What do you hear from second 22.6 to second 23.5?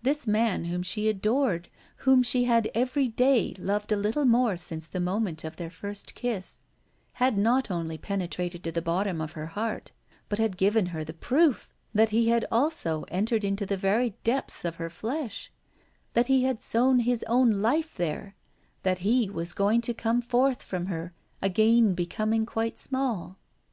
small.